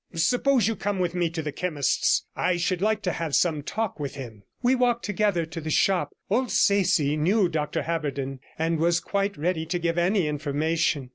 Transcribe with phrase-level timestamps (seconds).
[0.15, 3.99] Suppose you come with me to the chemist's; I should like to have some talk
[3.99, 8.99] with him.' We walked together to the shop; old Sayce knew Dr Haberden, and was
[8.99, 11.09] quite ready to give any information.